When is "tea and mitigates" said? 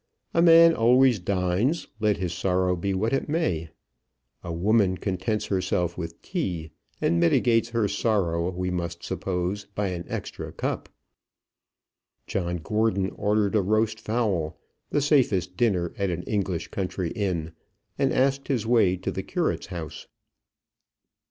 6.23-7.69